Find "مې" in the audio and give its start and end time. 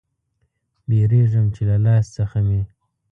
2.47-2.61